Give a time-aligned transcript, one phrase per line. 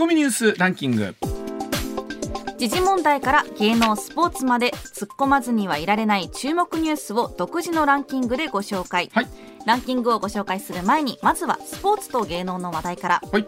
[0.00, 1.14] コミニュースランキング。
[2.56, 9.26] 時事問題から芸能スポーツまで突っ込まずにはいられない注目ニュースを独自のランキングでご紹介、はい。
[9.66, 13.22] ランキングをご紹介する前にまずはスポーツと芸能の話題から。
[13.30, 13.44] はい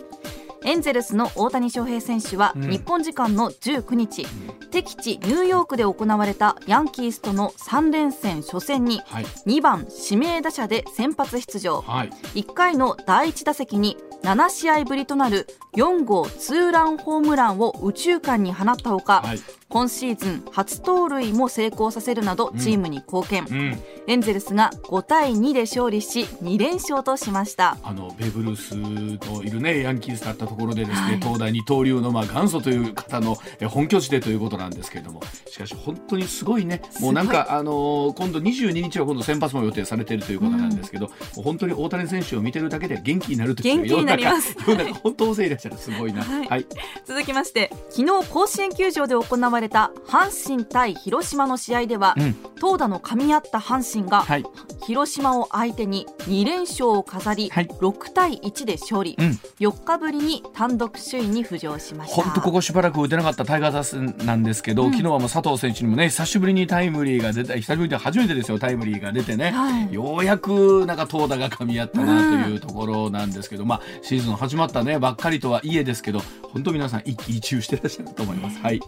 [0.65, 2.71] エンゼルスの大谷翔平選手はうん。
[2.71, 4.27] 日本時間の19日、
[4.71, 9.25] 敵地ニューヨークで行われたヤンキースとの3連戦初戦にはい。
[9.47, 11.83] 2番指名打者で先発出場。
[11.83, 12.11] はい。
[12.35, 19.41] 1回の第1打席に7試合ぶりとなる4号ツーランホームランを右中間に放ったほか、はい
[19.73, 23.83] 今シーズン初盗塁も成功させるなどチームに貢献、うん。
[24.07, 27.79] エンゼルスが5対2で勝利し2連勝としました。
[27.83, 31.17] あのベーブ・ルースといるねヤンキースだったところでですね、はい。
[31.21, 35.23] 東大二刀流のまあ元祖という方のえ本拠地でということなんですけれども。
[35.49, 36.83] しかし本当にすごいね。
[37.01, 44.55] もうなんかあのー今度22日は今度先発も予定されているということなんですけど、もう本当に大谷選手を見てるだけで元気になるという元気になります。
[44.67, 45.79] 世の中本当大勢いらっしゃる。
[45.79, 46.23] すごいな。
[46.23, 46.47] はい。
[46.47, 46.67] はい。
[47.07, 52.37] 続きまして昨日甲子園球場で行われた阪神対広島の試合では、うん。
[52.61, 54.45] 投打の噛み合った阪神がはい。
[54.85, 57.67] 広島を相手に2連勝を飾り、はい。
[57.67, 59.39] 6対1で勝利、うん。
[59.61, 62.23] 4日ぶりに単独首位に浮上しました。
[62.23, 64.91] 本当ここしばらく打てなかったタイガー打線なんですけど、うん。
[64.93, 69.93] 昨日はもう佐藤選手にもね久しぶりにタイムリーが出た久しぶりで初めてですよタイムリーが出てね、はい。
[69.93, 76.21] ようやくなんか投打が噛み合ったなというところなんですけど、まあシーズン始まったねばっかりとはいえですけど
[76.53, 78.59] 本当皆さん一喜一憂してらっしゃると思います。
[78.61, 78.81] はい。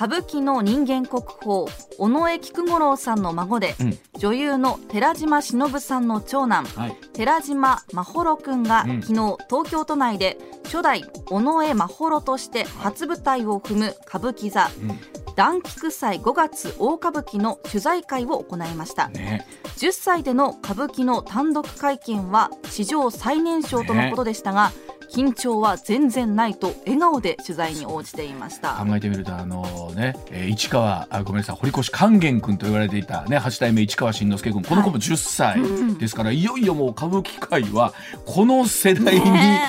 [0.00, 1.66] 歌舞伎の人間国宝
[1.98, 6.96] 尾上菊五郎さんの孫で、うん女優の寺島しのぶさんの長男はい。
[7.14, 15.34] 寺島真帆くんが、うん昨日東京都内で初代尾上真帆として初舞台を踏む歌舞伎座うん。
[15.36, 19.46] 団菊祭5月大歌舞伎の取材会を行いましたね。
[19.76, 24.72] 10歳での歌舞伎の単独会見は史上最年少とのことでしたが、
[25.10, 28.74] 緊張は全然ないと笑顔で取材に応じていました。
[28.74, 37.92] 考えてみるとあのね、えー市川あごめんなさい堀越勸玄君と言われていたね八代目市川新之助君この子も10歳うんですから、いよいよもう歌舞伎界は
[38.24, 39.60] この世代に、ね。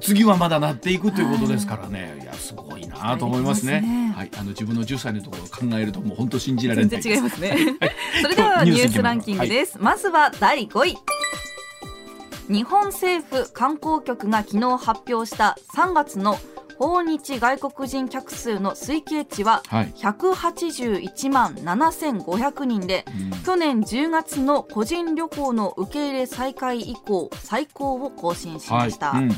[0.00, 3.80] 次はまだなっていくということですからね、いやすごいなと思いますね。
[3.80, 4.12] ね。
[4.16, 7.56] はい、あの自分の10歳のところを考えるともう本当信じられない 全然違いますね。
[8.22, 10.98] それではニュースランキングです、まずは第5位
[12.50, 16.36] 日本政府観光局が昨日発表した3月の
[16.80, 29.32] 訪日外国人客数の推計値ははい、181万7500人でうん去年10月の個人旅行の受け入れ再開以降最高を更新しました、はいうん。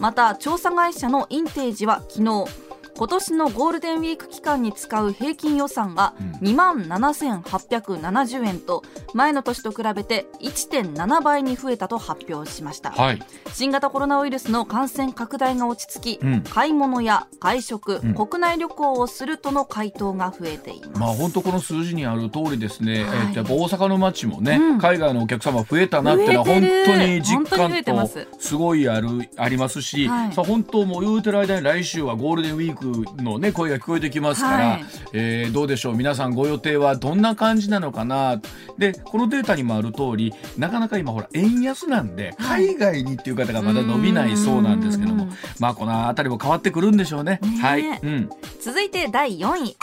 [0.00, 2.65] また調査会社のインテージは昨日
[2.96, 6.26] 今年のゴールデンウィーク期間に使う平均予算がうん。
[6.48, 8.82] 2万7870円と
[9.14, 12.90] 前の年と比べて1.7倍に増えたと発表しました。
[12.90, 16.42] はい、新型コロナウイルスの感染拡大が落ち着き、うん。
[16.42, 18.14] 買い物や外食、うん。
[18.14, 23.18] 国内旅行をするとの回答が増えています、まあ本当この数字にある通りですね、はい。
[23.28, 24.78] えっとやっぱ大阪の街もね、うん。
[24.78, 30.32] 海外のお客様増えたなっていうのは本当に実感とすごいあるありますし、はい。
[30.32, 32.85] さあ本当もう言うてる間に来週はゴールデンウィーク
[33.22, 34.84] のね声が聞こえてきますから、はい。
[35.12, 35.96] えーどうでしょう。
[35.96, 38.40] 皆さんご予定はどんな感じなのかな。
[38.78, 42.66] でこのデータにもある通りなかなか今ほら円安なんではい。
[42.66, 47.40] 海外にっていう方がまだ伸びないそうなんですけども、うんまあこの辺りも変わってくるんでしょうね。
[47.42, 48.30] ねはい、うん。
[48.60, 49.76] 続いて第4位。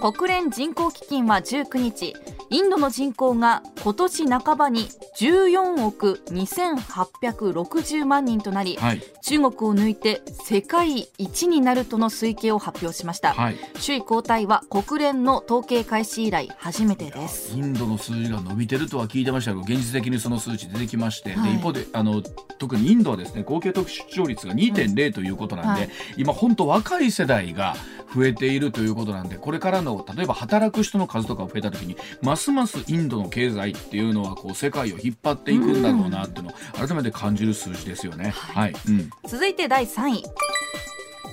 [0.00, 2.14] 国連人口基金は19日
[2.52, 4.88] インドの人口が今年半ばに
[5.20, 9.02] 14億2860万人となりはい。
[9.22, 13.34] 中国を抜いて世界一になるとの推計を発表しました。
[13.34, 13.56] はい。
[13.74, 17.56] 首位交代は国連の統計開始以来初めてです。
[17.56, 21.52] インドの数字が伸びてるとは聞いてましたけど現実的にその数値出てきまして、はい。
[21.52, 22.20] で一方であの
[22.58, 25.90] 特にインドはですね合計特出生率が2.0ということなんで、はい。
[26.16, 27.76] 今本当若い世代が
[28.14, 38.30] 増えているということなんでこれからの例えば働く人の数とか増えた時にますますインドの経済っていうのはこう世界を引っ張っていくんだろうなっていうのを改めて感じる数字ですよね。
[38.30, 39.10] はい、うん。
[39.26, 40.24] 続いて第3位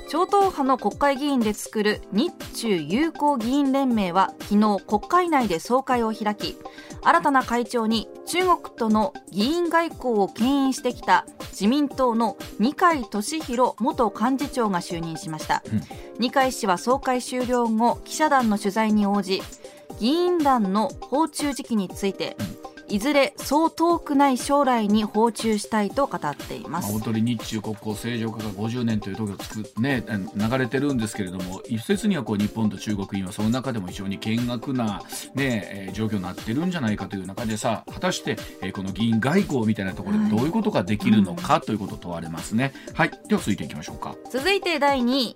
[0.09, 6.57] 超党派の国会議員で作る日中友好議員連盟は昨日国会内で総会を開き
[7.03, 15.81] 新たな会長に中国との議員外交を牽引してきた自民党の二階俊博元幹事長が就任しました、うん。
[16.19, 19.41] 二階氏は総会終了後記者団の取材に応じ
[19.99, 22.37] 議員団の訪中時期について
[22.89, 26.91] いずれそう遠くない将来に訪中したいと語っています。
[26.91, 30.05] 本当に日中国交正常化が50年という時をつく、ね、
[30.35, 35.01] 流れてるんですけれども一説にはこう日本と中国はその中でも非常に険悪な、
[35.35, 42.73] ね、状況になってるんじゃないかという中でさ果たして、えこの議員外交みたいなところでどういうことができるのかということを問われますね。
[42.93, 44.15] はい、では続いていきましょうか。
[44.31, 45.35] 続いて第2位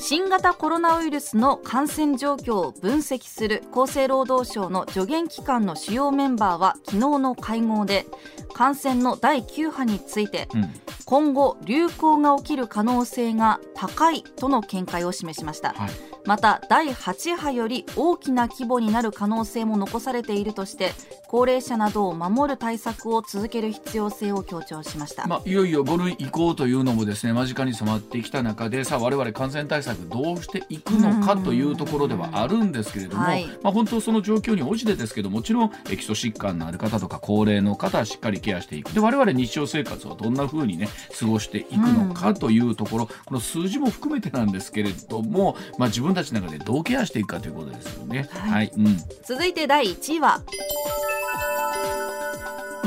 [0.00, 8.06] 新型コロナウイルスの感染状況を分析する厚生労働省の助言機関の主要メンバーは昨日の会合で
[8.54, 10.70] 感染の第9波について、うん、
[11.04, 15.90] 今後流行が起きる可能性が高いとの見解を示しました、はい、
[16.24, 20.92] また第8波より大きな規模になる可能性も残されているとして
[21.26, 38.92] 高齢者などを守る対策を続ける必要性を強調しました、まあ、いよいよ5類移行というのもですね間近に迫ってきた中でさあ我々感染対策どうしていくのかというところではあるんですけれども、はい、まあ、本当その状況に応じてですけどもちろん基礎疾患のある方とか高齢の方はしっかりケアしていく。
[38.92, 40.88] で我々日常生活をどんなふうにね
[41.18, 48.28] 過ごしていくのかというところ、この数字も含めてなんですけれども、まあ、自分たちの中でどうケアしていくかということですよね。
[48.30, 50.42] はい、はい、うん、続いて第1位は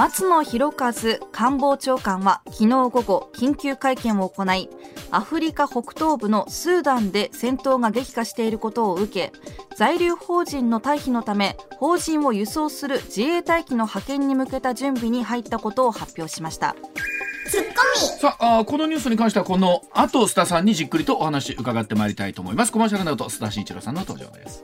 [0.01, 4.67] 松野博一官房長官は昨日午後緊急会見を行い
[5.11, 9.31] アフリカ北東部のスーダンで戦闘が激化していることを受け
[9.77, 16.75] 在留邦人の退避のため邦人を輸送する自衛隊機の派遣に向けた準備に入ったことを発表しました。
[18.19, 22.71] さあこのニュースに関してはこの後須田さんにじっくりとお話伺ってまいりたいと思います。
[22.71, 24.63] コマーシャルの後須田慎一郎さんの登場です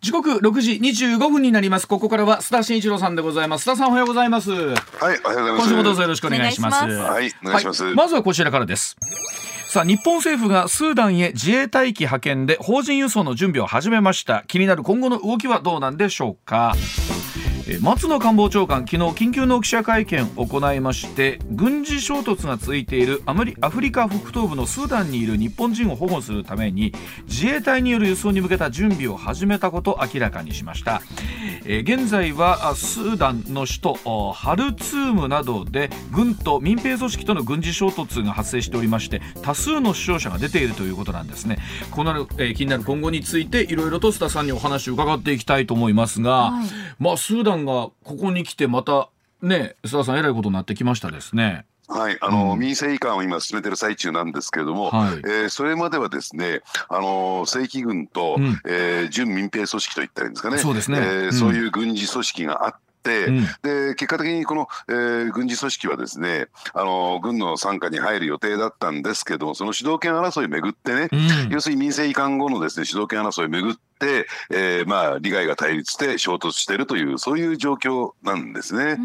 [0.00, 1.86] 時刻6時25分になります。
[1.86, 3.68] ここからは須田慎一郎さんでございます。
[3.68, 4.50] 須田さんおはようございます。
[4.50, 5.56] はいおはようございます。
[5.58, 6.84] 今週もどうぞよろしくお願いします。
[6.84, 8.96] はいお願いします、はい、まずはこちらからです。
[9.68, 14.42] さあ日本政府がスーダンへ自衛隊機派遣で邦人輸送の準備を始めました。
[14.46, 16.74] 気になる今後の動きはどうなんでしょうか
[17.78, 23.34] 松野官房長官昨日緊急の記者会見を行いまして軍事衝突が続いているア
[23.70, 26.92] フリカ北東部のスーダンにいる日本人を保護するために
[27.26, 31.00] 自衛隊による輸送に向けた準備を始めたことを明らかにしました、
[31.64, 41.58] え現在はスーダンの首都ハルツームなどで軍と民兵組織との軍事衝突が発生しておりまして多数の死傷者が出ているということなんですね。
[41.92, 46.66] この、え気になる今後についていろいろと須田さんにお話を伺っていきたいと思いますが、はい、
[46.98, 49.08] まあスーダンんがここに来てまた
[49.42, 51.64] ね須田さんえらいことになってきましたですね。
[51.90, 71.16] はい、あの、うん、民生移管を今進めてる最中なんですけれども、はい、えー、それまではですね、あの正規軍と、うん、えー、準民兵組織といったらいいんですかね、そうですね、えーうん、そういう軍事組織があって、うん、で結果的にこの、えー、軍事組織はですねあの軍の傘下に入る予定だったんですけどその主導権争いをめぐってね、う
[71.48, 73.80] ん、要するに民生移管後のですね主導権争いをめぐって、
[74.50, 78.98] えー、まあ利害が対立して衝突しているというそういう状況なんですね。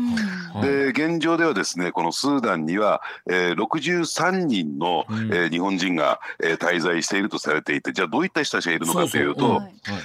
[0.56, 9.62] うん、で現状ではですねこのスーダンには、えー、63人の、うん、えー、日本人が、えー、滞在しているとされていてじゃあどういった人たちがいるのかというと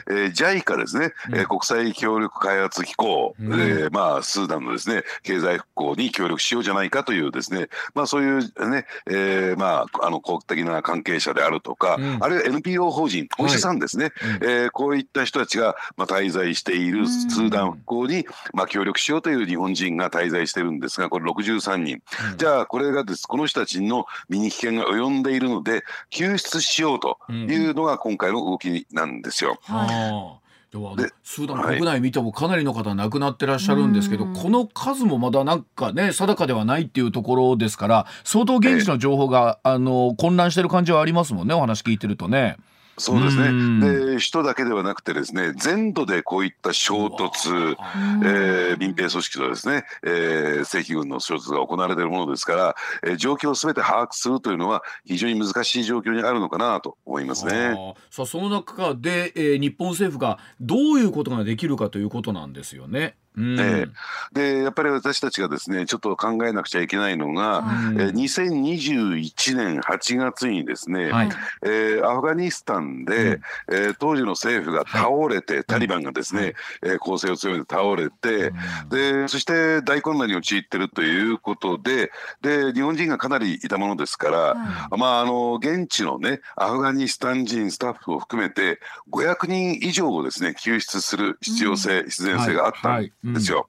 [0.09, 14.13] えー、JICA ですね、うん、えー、国際協力開発機構、うん、えー、まあ、スーダンのですね経済復興に協力しようじゃないかというですね、まあ、そういうね、えーまあ、あの公的な関係者であるとか、うん、あるいは NPO 法人お医者さんですね、はい、
[14.43, 18.25] えー、こういった人たちが、まあ、滞在しているスーダン復興に、
[18.55, 22.01] まあ、協力しようという日本人が滞在してるんですが、これ63人。
[22.33, 29.59] うん、じゃあ、これがです、この人たちの身に危険が及んでいるので、救出しようというのが今回の動きなんですよ。
[29.69, 30.51] うんはい。
[30.73, 30.95] では
[31.25, 42.57] スーダン国内見てもかなりの方亡くなってらっしゃるんですけど、はい、この数もまだなんかね定かではないっていうところですから相当現地の情報が、あの混乱してる感じはありますもんねお話聞いてるとね。
[43.01, 43.81] そうですね。
[43.81, 47.75] で、首都だけではなくてですね、全土でこういった衝突、
[48.23, 57.75] えー、民兵組織とですね、えー、正規軍の衝突が行われているものですから、えー、状況をすべて把握するというのは非常に難しい状況にあるのかなと思いますね。
[58.11, 63.17] さあ、その中で、えー、日本政府がどういうことができるかということなんですよね。
[63.37, 63.61] うん。
[63.61, 63.87] え
[64.33, 71.29] でやっぱり私たちがですねちょっと考えなくちゃいけないのが、うんえー2021年8月にですね、はい。
[71.63, 73.41] えーアフガニスタンで、うん。
[73.73, 78.53] えー当時の政府が倒れて、タリバンがですね、えー攻勢を強めて倒れて、
[78.91, 82.11] でそして大混乱に陥ってるということで
[82.43, 93.20] で日本人がかなりいたものですから、はまああの現地のねアフガニスタン人スタッフを含めて500人以上をですね救出する必要性、必然性があったんです
[93.51, 93.69] よ。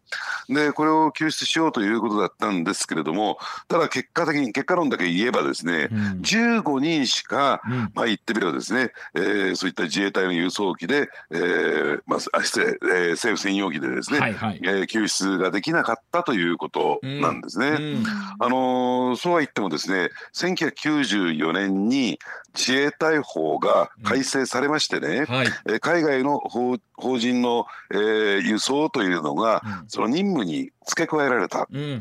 [0.49, 5.97] でこれを救出しようということだったんですけれどもただ結果的に結果論だけ言えばですね、うん。
[6.21, 7.91] 15人しか、うん。
[7.93, 14.59] まあ言ってみればですね、えーそういった自衛隊の輸送機で、えーまああ失礼、えー政府専用機でですね、はいはい。
[14.63, 17.67] えー救出ができなかったということなんですね。
[17.67, 18.03] うん。
[18.39, 22.19] あのーそうは言ってもですね1994年に
[22.53, 25.47] 自衛隊法が改正されましてね、はい。
[25.67, 29.89] えー海外の法法人の、えー輸送というのが、うん。
[29.89, 31.67] その任務に付け加えられた。
[31.71, 31.79] ね。
[31.79, 31.99] うん。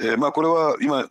[0.00, 1.08] えーまあ、これは今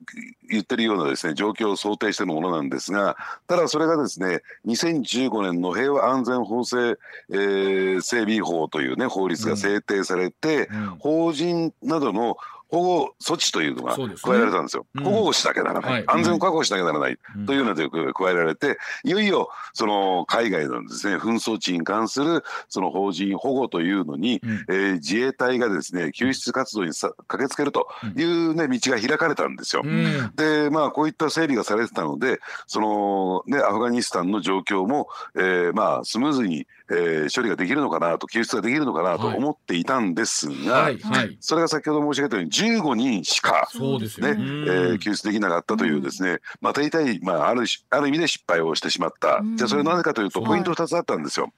[0.50, 6.98] 言ってるようなですね状況を想定してのものなんですがただそれがですね2015年の平和安全法制、
[7.32, 10.88] えー整備法というね法律が制定されて、うん。
[11.00, 12.38] 法人などの
[12.70, 14.86] 保護措置というのが加えられたんですよ。
[14.96, 15.04] うん。
[15.04, 16.04] 保護をしなきゃならない、はい。
[16.08, 17.46] 安全を確保しなきゃならない、うん。
[17.46, 24.66] というようなが加えられていよいよその海外のですね紛争地に関するその法人保護というのに、うん。
[24.70, 29.84] えー自衛隊がですね救出活動にさ駆けつけるという、ね、道が開かれたんですよ。
[29.86, 30.34] うん。
[30.36, 39.38] でまあこういった整備がされてたのでその、ね、アフガニスタンの状況も、えーまあ、スムーズに、えー処理ができるのかなと救出ができるのかなとはい。
[39.38, 40.98] 思っていたんですが、はい。
[41.00, 41.38] はい。
[41.40, 44.28] それが先ほど申し上げたように15人しか、そうですよ。
[44.28, 44.64] ねうん。
[44.64, 49.58] えー救出できなかったというですね、また痛い、まあ、あるしある意味で失敗をしてしまった、うん。
[49.58, 51.52] じゃあそれはなぜかというとはいポイント2つあったんですよ。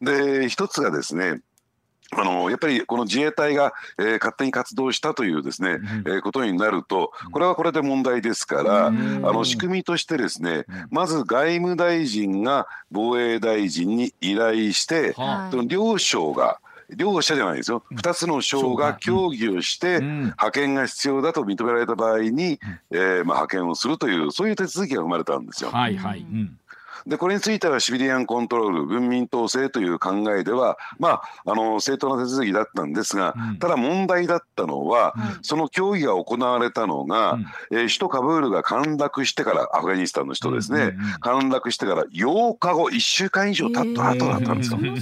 [0.00, 1.40] で一つがですね
[2.12, 5.78] あのやっぱりこの自衛隊が、えー勝手に活動したというですね、うん。
[5.78, 9.24] えーことになるとこれはこれで問題ですから、うん。
[9.24, 10.86] あの仕組みとしてですねうん。
[10.90, 15.22] まず外務大臣が防衛大臣に依頼してそ
[15.56, 16.58] の両省が
[16.96, 17.82] 両者じゃないですよ。
[17.92, 20.18] 2つの省が協議をしてうん。
[20.20, 22.58] 派遣が必要だと認められた場合に、
[22.90, 25.70] えーまあ、派遣をするというそういう手続きが生まれたんですよ。
[25.70, 26.20] はいはい。
[26.20, 26.56] うん。
[27.06, 33.58] でこれについてはシビリアンコントロール軍民統制という考えではまああの正当な手続きだったんですが、うん。
[33.58, 37.46] ただ問題だったのは、はいその協議が行われたのが、うん。
[37.72, 44.78] えー首都カブールが陥落してからアフガニスタンの首都ですね、うんうんうん陥落してから8日後1週間以上経った後だったんですよ。
[44.78, 44.94] そん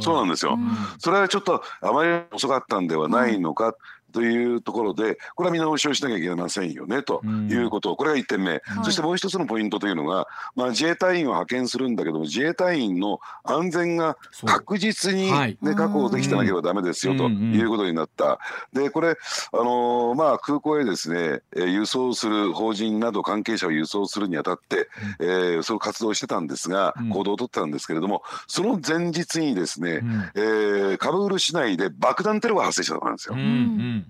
[0.00, 0.70] そうなんですよ、うん。
[0.98, 3.74] それはちょっとあまり遅かったんではないのか
[4.16, 15.58] というところでこれは見直しをしなきゃいけませんよねということ、これが1点目、そしてもう一つのポイントというのが、まあ、自衛隊員を派遣するんだけども自衛隊員の安全が確実に、ねはい。
[15.62, 18.38] 確保できてなければダメですよということになった。
[18.72, 24.88] でこれ、あのーまあ、空港へですね、えー輸送する法人など関係者を輸送するにあたって、
[25.20, 27.08] えーその活動をしてたんですが、うん。
[27.10, 30.30] 行動を取ってたんですけれどもその前日にですね、うん。
[30.34, 33.34] えーカブール市内で爆弾テロが発生したんですよ。
[33.34, 33.40] うん。
[33.40, 34.05] うん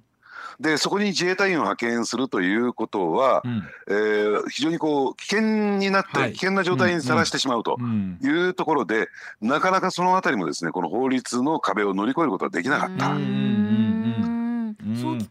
[0.60, 3.62] でそこに自衛隊員を派遣するということは、うん。
[3.88, 6.32] えー非常にこう危険になって、はい。
[6.32, 8.18] 危険な状態にさらしてしまうとうん。
[8.22, 9.08] いうところで、
[9.40, 13.16] なかなかそのあたりもですねこの法律の壁を乗り越えることはできなかった。
[14.94, 15.26] そう聞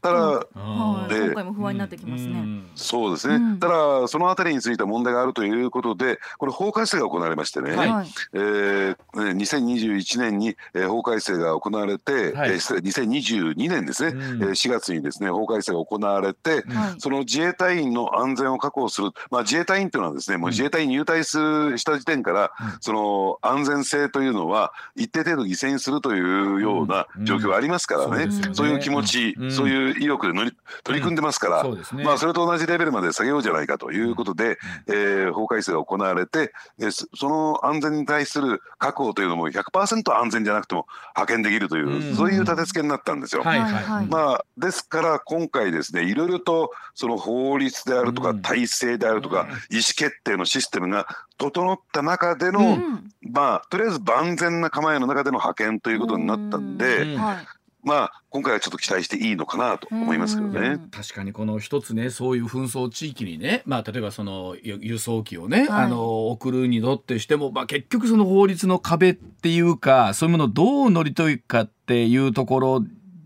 [1.28, 2.64] 今回も不安になってきますね。
[2.76, 3.60] そうですね、うん。
[3.60, 7.90] ただそのあたりについては問題があるということでこれ法改正が行われましてね、はい。
[7.90, 8.08] はい。
[8.34, 12.52] えー2021年に、えー法改正が行われて、はい。
[12.52, 14.44] えー失礼2022年ですね、うん。
[14.44, 16.96] えー4月にですね法改正が行われて、はい。
[16.98, 22.78] その自衛隊員の安全を確保する、まあ、自衛隊員というのはですねもう自衛隊に入隊するした時点から、うん。
[22.82, 32.04] その安全性というのは一定程度犠牲にするというような状況がありますからね、うんそういう気持ち、うんそういう意欲で乗り取り組んでますから、そうですね。
[32.04, 42.16] まあ、それと同じレベルまで下げようじゃないかということで、えー法改正が行われて、えーそその安全に対する確保というのも100%安全じゃなくても派遣できるという、うん。
[42.16, 43.44] そういう立て付けになったんですよ。
[43.44, 44.08] はいはい。
[44.08, 48.42] まあ、ですから今回ですねいろいろとその法律であるとかうん。
[48.42, 49.48] 体制であるとかうん。
[49.48, 49.58] 意思
[49.96, 53.12] 決定のシステムが整った中での、うん。
[53.22, 57.22] まあとりあえず万全な構えの中での派遣ということになったんで、うん。
[57.22, 57.48] はい。
[57.86, 60.90] まあ今回はちょっと期待していいのかなと思いますけどうねん。
[60.90, 65.86] 確かにこの一つねそういう紛争地域にね、まあ、例えばそのゆ輸送機をね、はい。
[65.86, 72.84] あの送るにとってしても、まあ、結局その法律の壁っていうかそういうものをどう乗り越えるかっていうところ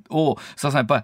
[0.09, 1.03] をさあさんやっぱり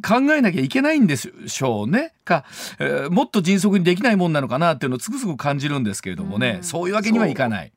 [0.00, 2.12] 考えなきゃいけないんでしょうね。
[2.24, 2.44] か、
[2.78, 6.62] えーもっと迅速にできないもんなのかなっていうのをつくづく感じるんですけれどもね、うん。
[6.62, 7.72] そういうわけにはいかない。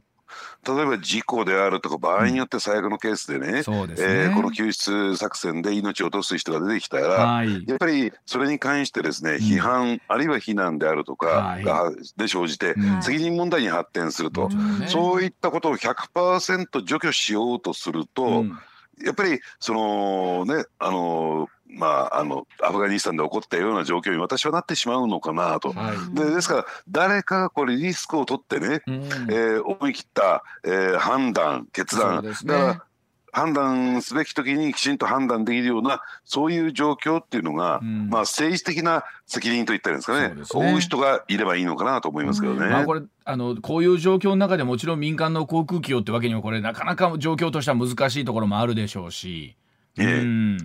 [0.67, 4.13] 例えば事故であるとか場合によって最悪のケースでね,、そうですね。
[4.25, 7.65] えーこの救出作戦で命を落とす人が出てきたら、はい。
[7.67, 11.63] やっぱりそれに関してですね、批判あるいは非難であるとかはい。
[11.63, 13.03] が、で生じて、うん。
[13.03, 14.87] 責任問題に発展すると、ね。
[14.87, 18.59] そういったことを100%除去しようとすると、うん。
[19.03, 25.71] やっぱりそのねあのまああのアフガニスタンで起こったような状況に私はなってしまうのかなと。
[25.71, 26.15] はい。
[26.15, 29.03] でですから誰かがこれリスクを取ってね、うん。
[29.03, 32.23] えー思い切った、えー判断決断。
[32.23, 32.31] ね。
[32.45, 32.85] だから
[33.33, 38.09] 判断すべき時にきちんと判断できるようなそういう状況っていうのが、うん。
[38.09, 40.27] まあ政治的な責任といったんですかね。
[40.27, 40.71] そうですね。
[40.73, 42.67] 負う人がいればいいのかなと思いますけどね。
[42.67, 49.55] まあ、これあのこういう状況の中でもちろん民間の航空機をってわけにはこれなかなか状況としては難しいところもあるでしょうし。
[49.97, 50.05] ええ。
[50.19, 50.57] うん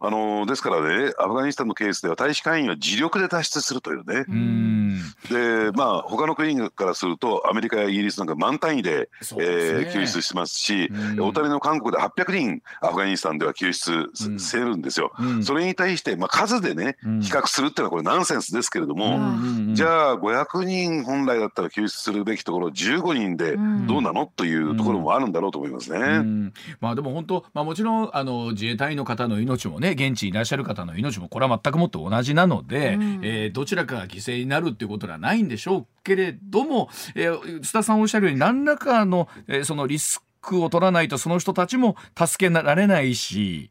[0.00, 4.24] あのですからねアフガニスタンのケースでは大使館員は自力で脱出するというね。
[4.28, 4.98] うん。
[5.30, 9.44] でまあ他の国からするとアメリカやイギリスなんか満単位でですね。
[9.44, 11.20] えー救出してますし、うん。
[11.20, 14.38] お隣の韓国で800人アフガニスタンでは救出うん。
[14.38, 15.12] せるんですよ。
[15.18, 15.44] うん。
[15.44, 17.20] それに対して、まあ、数でねうん。
[17.20, 25.98] 比較するっていうのはこれナンセンスですけれども、うんじゃあ500人本来だったら救出するべきところ15人でどうなのというところもあるんだろうと思いますね。
[25.98, 26.52] うん。
[26.80, 43.70] まあでも本当、まあ、もちろんあの自衛隊員の方の命もね現地にいらっしゃる方の命もこれは全くもって同じなので、うんえーどちらかが犠牲になるっていうことではないんでしょうけれども、えー須田さんおっしゃるように何らかの、えーそのリスクを取らないとその人たちも助けられないし。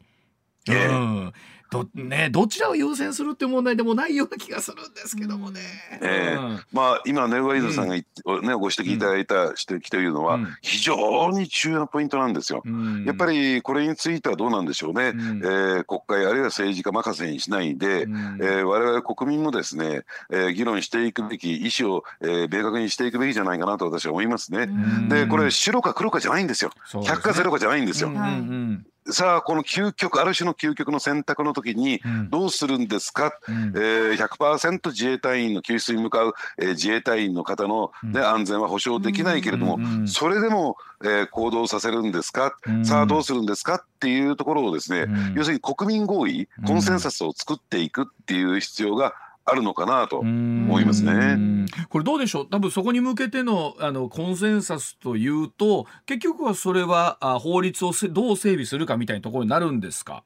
[0.69, 1.33] ええうん
[1.69, 5.59] どね、どちらを優先するっていう問題でもないような気がするんですけどもね。
[6.01, 6.35] ええ。
[6.35, 6.59] うん。
[6.71, 10.47] まあ、今ね、ワイドさんがね、ご指摘いただいた指摘というのは、うん。
[10.61, 12.63] 非常に重要なポイントなんですよ。
[12.65, 13.05] うん。
[13.05, 15.37] やっぱりこれについてはどうなんでしょうね、うん。
[15.43, 18.39] えー国会あるいは政治家任せにしないで、うん。
[18.41, 24.65] えー我々国民もですね、えー議論していくべき意思を、えー明確にしていくべきじゃないかなと私は思いますね。
[24.65, 25.07] ん。
[25.07, 26.71] でこれ白か黒かじゃないんですよ。
[26.85, 27.19] そうですね。
[27.19, 28.09] 100か0かじゃないんですよ。
[28.09, 32.29] うんうんさあこの究極ある種の究極の選択の時にうん。
[32.29, 33.73] どうするんですか、うん。
[33.75, 42.85] えー、100%自衛隊員の救出に向かう、えー自衛隊員の方の、ね安全は保障できないけれども、それでも、えー行動させるんですか、うん。
[42.85, 43.75] さあどうするんですか？
[43.75, 45.33] っていうところをですね、うん。
[45.35, 49.13] 要するに国民合意コンセンサスを作っていくっていう必要が
[49.49, 51.11] あるのかなと思いますね。
[51.13, 52.47] うんこれどうでしょう？
[52.49, 60.23] 多分そこに向けてのあのコンセンサスというと結局はそれはあ法律をせどう整備するかみたいなところになるんですか？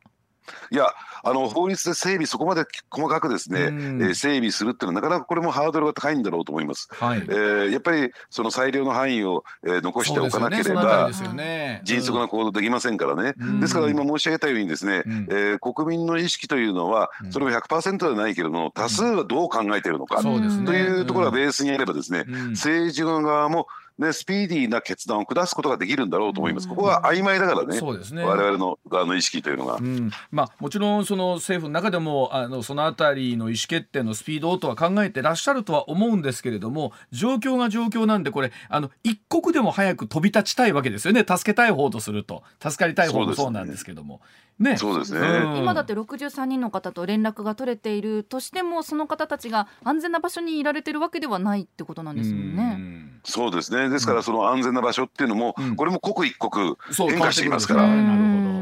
[0.72, 0.88] いや
[1.24, 4.02] あの法律で整備そこまで細かくですね、うん。
[4.02, 6.88] えー整備するっていうのはなかなかこれもハードルが高いんだろうと思います。
[6.92, 7.20] はい。
[7.20, 13.60] えーやっぱりその裁量の範囲を、えー残しておかなければね迅速な行動できませんからね、うん。
[13.60, 15.28] ですから今申し上げたようにですね、うん。
[15.30, 17.32] えー国民の意識というのはうん。
[17.32, 20.66] それも100%ではないけれども多数はどう考えているのか、そうですね。
[20.66, 22.52] というところがベースにあればですね、うん。
[22.52, 23.68] 政治側も
[24.00, 26.68] ね、スピーディーな決断を下すことができるんだろうと思います。
[26.68, 29.76] ここは曖昧だからね、そうですね我々の側の意識というのが。
[29.76, 44.22] うんまあ、もちろんその政府の中でもあのそのあたりの意思決定のスピードとは考えてらっしゃるとは思うんですけれども状況が状況なんでこれあの一刻でも早く飛び立ちたいわけですよね助けたい方とすると助かりたい方もそうなんですけども。
[44.60, 45.20] ねそうですね。
[45.20, 52.76] うん今だって63人の方と連絡が取れているとしてもその方たちが安全な場所にいられてるわけではないってことなんですもんね。
[52.78, 53.83] うんそうですね。
[53.90, 55.76] ですからその安全な場所っていうのも、うん。
[55.76, 57.86] これも刻一刻そう変化していますから。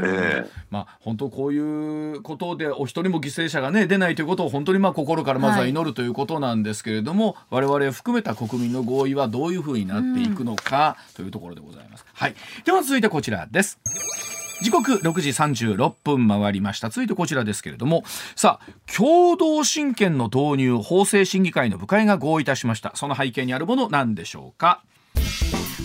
[0.04, 0.50] ええ。
[0.70, 12.06] まあ本当こういうことでお一人も犠牲者がね出ないということを本当にまあ心からまずは祈るということなんですけれども、我々含めた国民の合意はどういうふうになっていくのかというところでございます。
[12.14, 12.36] はい。
[12.66, 13.80] では続いてこちらです。
[14.62, 16.90] 時刻6時36分回りました。
[16.90, 18.04] 続いてこちらですけれども
[18.36, 22.92] さあ共同親権の導入法制審議会の部会が合意いたしました。
[22.96, 24.84] その背景にあるものなんでしょうか？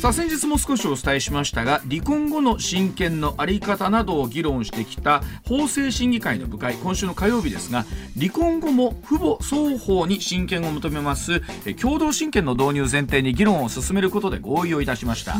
[0.01, 7.87] さあ先日も少しお伝えしましたが離婚後の親権の在り方などを議論してきた法制審議会の部会今週の火曜日ですが
[8.17, 11.43] 離婚後も父母双方に親権を求めます。
[11.65, 15.37] え共同親権の導入前提に議論を進めることで合意をいたしました、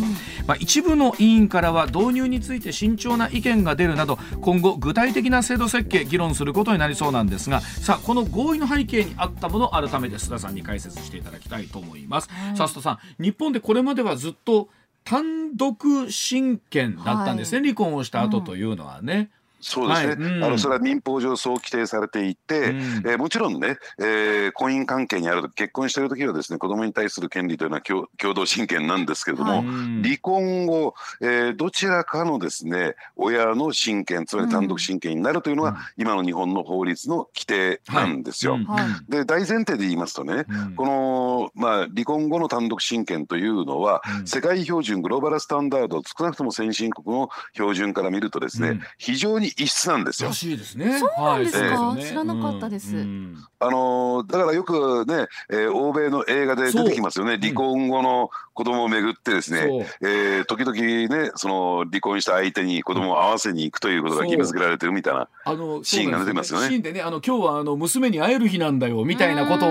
[0.47, 14.69] まあ、一部の委員からは導入について慎重な意見が出るなど今後具体的な制度設計議論することになりそうなんですがさあこの合意の背景にあったもの改めて須田さんに解説していただきたいと思います、さあ須田さん日本でこれまではずっと
[15.05, 19.31] 単独親権だったんですね、離婚をした後というのはね。
[19.61, 20.17] そうですね、はい。
[20.17, 20.45] うん。
[20.45, 22.79] あのそれは民法上そう規定されていて、うん。
[22.79, 29.61] えーもちろんね、えー婚姻関係にあると結婚している時はですね子供に対する権利というのは共共同親権なんですけれども、はい。
[29.61, 35.77] うん離婚後、えーどちらかのですね親の親権つまり単独親権になるというのが、うん。
[35.97, 38.55] 今の日本の法律の規定なんですよ。
[38.55, 38.65] うん。
[38.65, 39.11] はい。
[39.11, 40.75] で大前提で言いますとね、うん。
[40.75, 44.27] この、まあ、離婚後の単独親権というのは、うん。
[44.27, 48.81] 世界標準グローバルスタンダード少なくとも先進国の標準から見るとですね、うん。
[48.99, 50.23] 非常に異質なんです。
[50.23, 50.35] よら。
[50.35, 50.99] しいですね。
[50.99, 51.81] そうなんですか？
[51.81, 52.05] はい。
[52.05, 52.97] 知らなかったです。
[52.97, 53.37] うん。
[53.59, 57.39] あのーだからよくね、えー欧米の映画で出てきますよね。
[57.41, 66.69] 離婚後の子供をめぐってですね、えー時々ねその離婚した相手に子供を会わせに行くということが義務付けられてるみたいなあのシーンが出てますよね。
[66.69, 69.71] シーンでね、あの今日はあの娘に会える日なんだよみたいなことう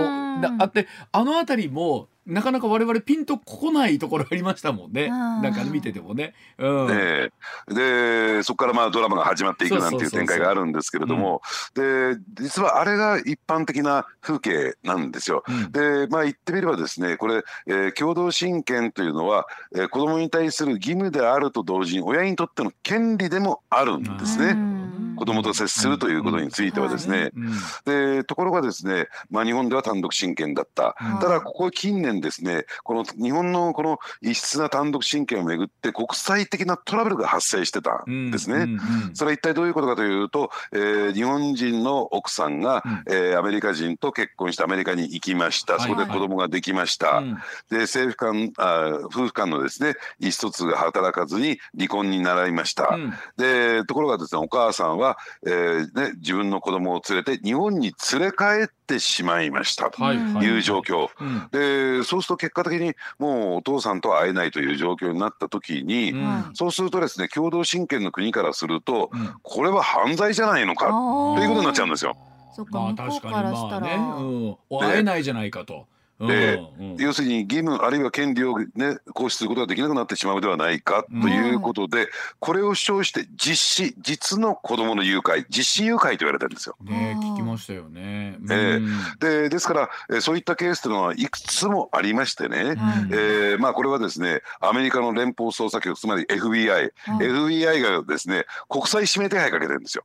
[0.60, 5.04] あって、あのあたりもなかなか我々ピンとこないところありましたもんね。
[5.04, 6.34] うんなんか見ててもね。
[6.58, 6.88] うん。
[6.92, 7.30] え
[7.70, 11.42] えでそこからまあドラマが始まっていくなんていう展開があるんですけれども
[11.74, 15.44] で実はあれが一般的な風景なんですよ。
[15.48, 24.48] うんでまあ言ってみればですねこれ、えー共同親権というのは、えー子供に対する義務であると同時に親にとっての権利でもあるんですね。
[24.48, 28.16] うん子供と接するということについてはですね、うん。
[28.18, 38.80] でところがですね、まあ、日本では単独親権だった、うんただここ近年ですねこの日本のこの異質な単独親権をめぐって国際的なトラブルが発生してたんですね。
[39.14, 43.04] それは一体どういうことかというと、えー日本人の奥さんが、うん。
[43.08, 47.38] えーアメリカ人と結婚してアメリカに行きました、はいそこで子供ができました、うん。
[47.70, 53.14] で政府間あ夫婦間のですね意思疎通が働かずに離婚にならいました、うん。
[53.38, 55.05] でところがですねお母さんは、
[55.46, 60.46] えーね、自分の子供を連れて日本に連れ帰ってしまいましたとはいはい。
[60.46, 61.48] いう状況、うん。
[61.52, 66.52] でそうすると結果的にもうお父さんとは会えないという状況になった時に、うん。
[66.54, 69.34] そうするとですね共同親権の国からするとうん。
[69.44, 72.16] これは犯罪じゃないのかということになっちゃうんですよ。
[72.56, 75.88] そっかまあ確かにまあね、うん、会えないじゃないかと。
[76.20, 76.96] でうん。
[76.98, 82.08] 要するに義務あるいは権利を、ね、行使することができなくなってしまうではないかということで、
[82.40, 83.56] これを主張して実
[83.88, 86.78] 施実の子どもの誘拐実施誘拐と言われてるんですよ。
[86.82, 88.38] ね聞きましたよね。
[88.50, 88.76] ええ。
[88.78, 92.76] うんでですから、えーそういったケースというのはいくつもありましてね、はい。
[93.12, 96.92] えーまあ、これはですねアメリカの連邦捜査局つまり FBI、はい。
[97.18, 100.04] FBI がですね国際指名手配かけてるんですよ。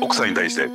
[0.00, 0.68] 奥さんに対して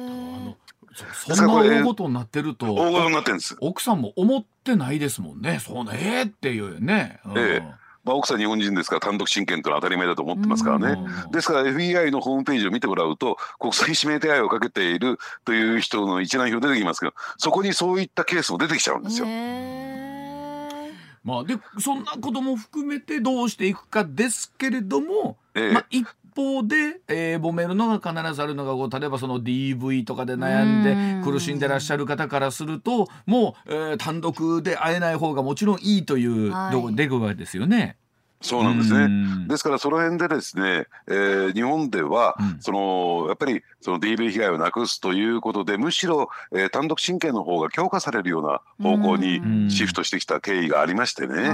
[1.14, 3.58] そんな大事になってると大事になってるんです。
[3.60, 5.60] 奥さんも思ってないですもんね。
[5.60, 7.20] そうねえーっていうね。
[7.26, 7.62] うんえ
[8.06, 11.02] まあ、奥さん日本人ですから単独親権というのは当たり前だと思ってますからね。
[11.26, 19.26] うんですから FBI のホームページを見てもらうと国際指名手配をかけているという人の一覧表出てきますけどそこにそういったケースも出てきちゃうんですよ。
[19.28, 20.92] へ
[21.24, 37.98] まあでそんなことも含めてどうしていくかですけれども、ええまあ一方で、えー、揉めるのが必ずあるのがこう例えばその DV とかで悩んうんで苦しんでらっしゃる方からするともう、えー単独で会えない方がもちろんいいというはいどこ出具合ですよね。
[38.46, 39.08] そうなんですね。
[39.08, 42.58] ねですからその辺でですね、えー日本では、うん。
[42.60, 49.70] そのやっぱりその DV 被害をなくすということでむしろ、えー単独親権の方が強化されるような方向にうん。
[49.70, 51.44] シフトしてきた経緯がありましてね、はい。
[51.44, 51.54] え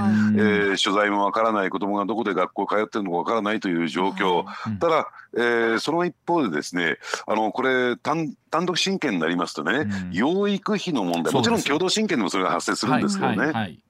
[0.72, 10.10] ー所在もわからない子どもがどこで学校通ってるのかわからないという状況、うんただ、えーその一方でですねあのこれ単単独親権になりますとね、うん。
[10.12, 11.32] 養育費の問題。
[11.32, 13.80] もちろん共同親権でもそれが発生するんですけどね、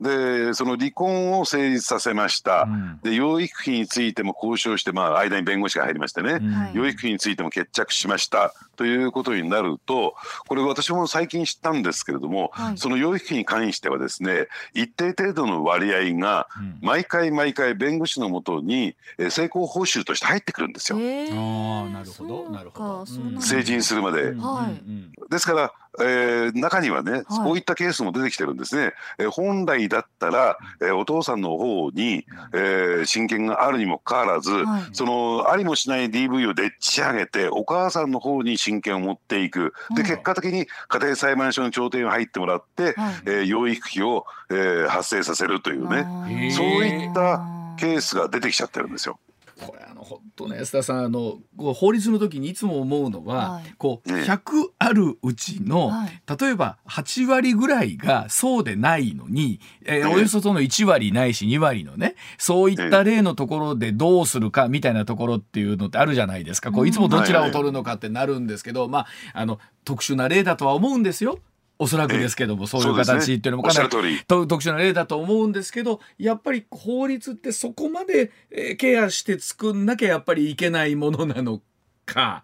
[0.00, 3.00] でその離婚を成立させました、うん。
[3.02, 6.52] で養育費についても交渉して、まあ、間に弁護士が入りましてね、うん。
[6.52, 6.74] はい。
[6.74, 8.54] 養育費についても決着しました。
[8.76, 10.14] ということになると
[10.46, 12.78] これ私も最近知ったんですけれども、はい。
[12.78, 16.78] その養育費に関してはですね一定程度の割合がうん。
[16.80, 23.06] 毎回毎回弁護士のもとにえー成功報酬として入ってくるんですよ、なるほど
[23.40, 24.22] 成人するまで。
[24.22, 25.12] うんはいうん。
[25.30, 28.92] ですから、えー中にはね、こういったケースも出てきてるんですね。
[29.18, 34.82] えー本来だったら、えーお父さんの方に、えー親権があるにもかかわらず、はい。
[34.92, 39.72] そのありもしない DV をでっち上げてお母さんの方に親権を持っていく。
[39.94, 40.06] でうん。
[40.06, 42.94] 結果的に家庭裁判所の調停に入ってもらって、はい。
[43.26, 46.50] えー養育費を、えー発生させるというね。
[46.54, 47.40] そういった
[47.78, 49.18] ケースが出てきちゃってるんですよ。
[49.60, 53.74] これあの本当ね安田さんあのこう法律の時にいつも思うのは、はい。
[53.76, 54.40] こうええ100
[54.78, 56.22] あるうちの、はい。
[56.40, 71.38] 例えば8割ぐらいがそうでないのに、えーええおよそその1割ないし2割のねそういった例のところでどうするかみたいなところっていうのってあるじゃないですか、こういつもどちらを取るのかってなるんですけど、まああの特殊な例だとは思うんですよ。
[71.78, 73.88] おそらくですけども、そういう形っていうのもかなり
[74.26, 81.60] 特殊な例だと思うんですけどやっぱり法律ってそこまで、えーケアして作んなきゃやっぱりいけないものなの
[82.04, 82.42] か。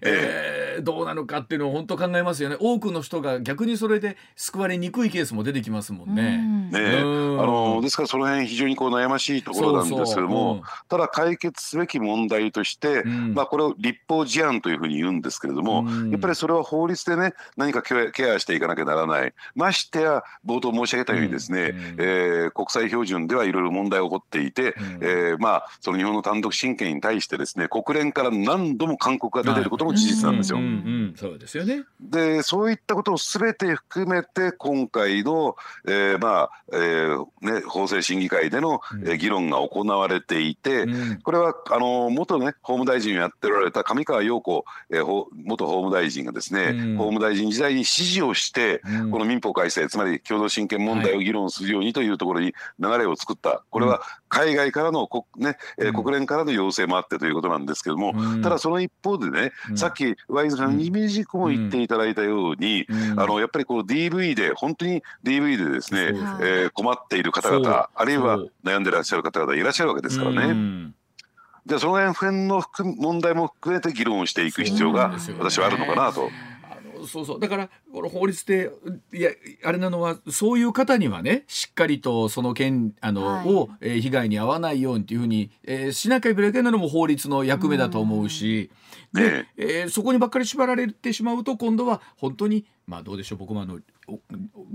[0.00, 2.56] えー、どうなのかっていうのを本当考えますよね。
[2.60, 6.38] 多くの人が逆にそれで救われにくいケースも出てきますもんね。
[6.70, 19.32] ねあのですからその辺非常にこう悩ましいところなんですけども、うん、ただ解決すべき問題として、うん、まあ、これを立法事案というふうに言うんですけれども、うん、やっぱりそれは法律でね何かケアしていかなきゃならない。
[19.54, 30.58] ましてや冒頭申し上げたようにですね、うん、えー、国際標準ではいろいろ問題が起こっていて、うん、えー、まあ、その日本の単独親権に対してですね国連から何度も勧告が出ていることも事実なんですよ。
[31.16, 31.84] そうですよね。
[32.00, 62.86] でそういったことをすべて含めて今回の、えー、まあ、えーね、法制審議会での、えー、議論が行われていて、うん、これはあの元ね法務大臣をやっておられた上川陽子、えー、元法務大臣がですね、うん、法務大臣時代に指示をして、うん、この民法改正つまり共同親権問題を議論するようにというところに流れを作った、これは海外からの国,、ねえー、国連からの要請もあってということなんですけども、ただその一方でね、さっき上泉さんのイメージも言っていただいたように、
[63.18, 66.06] あのやっぱりこの DV で本当に DV でですね、
[66.40, 70.92] えー、困っている方々あるいは悩んでらっしゃる方々いらっしゃるわけですからね。
[71.66, 72.62] じゃあその辺の
[72.96, 76.30] 問題も含めて議論をしていく必要が私はあるのかなと。
[77.06, 77.40] そうそう。
[77.40, 78.70] だからこの法律で
[79.12, 79.30] いや
[79.64, 88.76] あれなのはそういう方にはねしっかりとその件あの、はい、を、えー、被害に遭わないようにというふうに、えー、しなきゃいけないのも法律の役目だと思うし、う
[89.12, 93.38] で、えー、そこにばっかり縛られてしまうと今度は本当にまあどうでしょう。
[93.38, 93.78] 僕もあの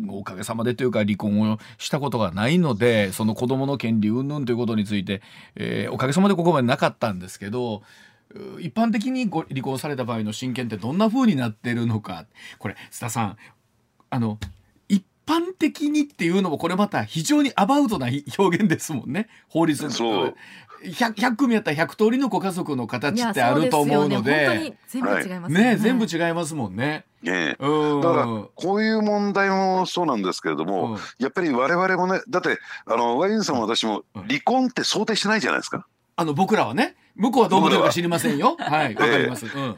[0.10, 5.22] おかげさまでというか離婚をしたことがないのでその子どもの権利云々ということについて、
[5.56, 7.82] えー、おかげさまでここまでなかったんですけど
[8.60, 12.26] 一般的にご離婚された場合の親権ってどんな風になってるのか。
[12.60, 13.38] これ須田さん
[14.10, 14.40] あの
[14.88, 19.28] 一般的にっていうのもこれまた非常にアバウトな表現ですもんね。
[19.50, 20.34] 法律の。
[20.84, 27.06] 100, 100組やったら100通りのご家族の形ってあると思うので、ね、全部違います全部違いますもんね。
[27.24, 35.88] ね、うん、だからこういう問題もそうなんですけれども、うん、やっぱり我々もねだってあのワインさんも私も離婚って想定してないじゃないですか。
[36.18, 38.56] あの僕らはね向こうはどう思ってるか知りませんよ。
[38.60, 38.90] は。
[38.90, 39.46] い、わかります。
[39.46, 39.76] うん、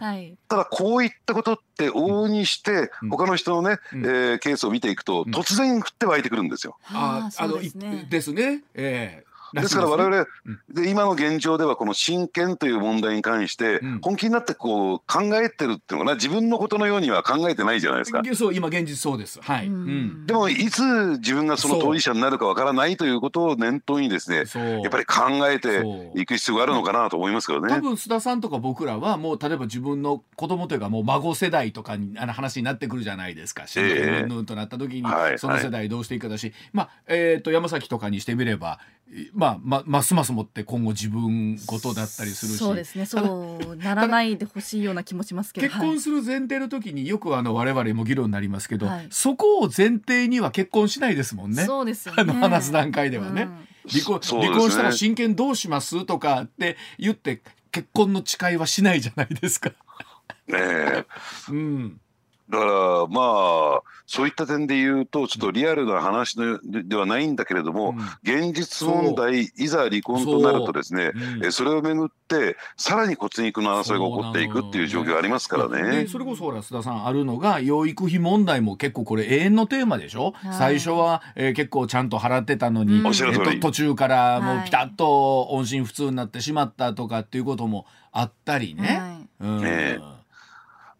[0.50, 6.78] ただこういったことって往々にして、他の人のね、うん、えー、ケースを見ていくと、突然降って湧いてくるんですよ。
[6.86, 8.64] あ、あのですね。
[8.74, 9.24] ええ。
[9.26, 10.26] ーですから我々、
[10.70, 16.16] で今の現状ではこの親権という問題に関して本気になってこう考えてるっていうのかな。
[16.16, 18.22] 自分のことのようには考えてないじゃないですか。
[18.36, 19.40] そう今現実そうです。
[19.42, 19.70] はい。
[20.26, 20.84] でもいつ
[21.20, 24.44] 自分がその当事者になるかわからないということを念頭にですねや
[24.88, 25.84] っぱり考えて
[26.16, 27.70] いく必要があるのかなと思いますけどね。
[27.70, 33.68] 多分須田さんとか僕らはもう例えば自分の子供というかもう孫世代とかにあの話になってくるじゃないですか。
[33.68, 35.04] 親権云々となった時に
[35.38, 38.80] その世代どうしていくかだし、まあえっ、と山崎とかにしてみれば
[39.34, 42.58] まあまますますもって今後自分事だったりするし。
[42.58, 43.06] そうですね。
[43.06, 45.68] そうならないでほしいような気もしますけど。
[45.68, 51.64] 結婚する前提の時によくあの我々も議論になりますけど、はい、そこを前提には結婚しないですもんね。
[51.66, 52.22] そうですよね。
[52.22, 57.42] あの話す段階ではね、うん、離婚離婚したら親権どうしますとかって言って
[57.72, 59.72] 結婚の誓いはしないじゃないですか。
[60.48, 61.06] ねえ、
[61.50, 62.00] うん
[62.50, 63.22] だからま
[63.78, 71.48] あそういった点で言うとちょっとリアルな話ではないんだけれども、うん、現実問題いざ離婚となるとですねそ,、う。
[71.48, 76.08] ん、それをめぐってさらに骨肉の争いが起こっていくっていう状況がありますからね。
[76.08, 89.28] それこそほら須田さんあるのが養育費問題も結構これ永遠のテーマでしょ、はい、最初は、えー、結構ちゃんと払ってたのに、うん、えー、途中からもうピタッと音信不通になってしまったとかっていうこともあったりね。
[89.40, 89.62] はい、うん。
[89.62, 90.19] ね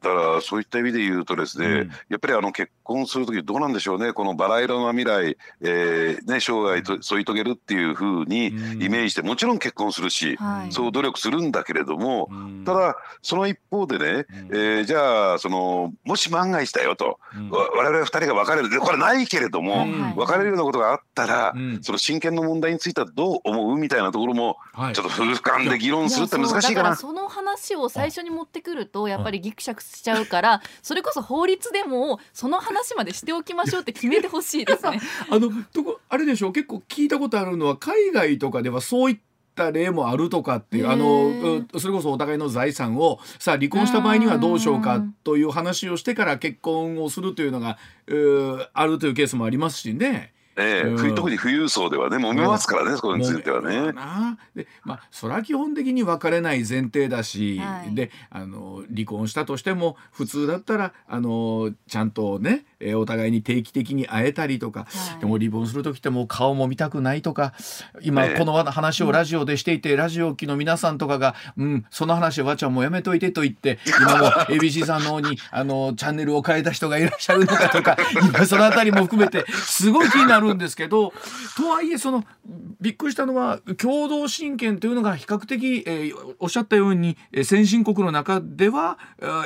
[0.02, 4.14] だからそういった意味で言うとですね、うん、やっぱりあの結婚する時どうなんでしょうね。
[4.14, 8.52] このバラ色の未来、えーね、生涯と添い遂げるっていうふうにイ
[8.90, 10.38] メージして、もちろん結婚するし、
[10.72, 12.30] そう努力するんだけれども、
[12.66, 18.80] ただその一方でね、えー、じゃあそのもし万が一だよと、うん、我々二人が別れる。
[18.80, 23.78] これないけれども、別れるようなことがあったら、その親権の問題についてはどう思う？
[23.78, 26.96] みたいなところも、ちょっと俯瞰で議論するって難しいかな。
[26.96, 35.00] その話を最初に持ってくるとやっぱりぎくしゃくしちゃうからそれこそ法律でもその話までしておきましょうって決めてほしいですね。
[35.30, 39.20] あのとこあれでしょう結構聞いたことあるのは海外とかではそういっ
[39.56, 47.78] た例もあるとかっていうあのそれこそお互いの財産をさあ離婚した場合にはどうしようかという話をしてから結婚をするというのが
[48.74, 50.34] あるというケースもありますしね。
[50.60, 53.94] ええ、うん、特に富裕層ではね揉めますからね、そこについてはね。
[54.56, 67.54] でまあそれは基本的に別れない前提だし、はい、であの離婚したとしても普通だったらあのちゃんとねえー、お互いに定期的に会えたりとか、はい、でも離婚する時ってもう顔も見たくないとか
[68.02, 81.14] 今この話をラジオでしていて、ラジオ機の皆さんとかが「うんその話わちゃんもうやめといて」と言って 今も ABC さんの方にあのチャンネルを変えた人がいらっしゃるのかとか 今その辺りも含めてすごい気になるんですけど
[81.58, 82.24] とはいえその
[82.80, 88.98] びっくりしたのは共同親権というのが比較的、えー、おっしゃったように先進国の中では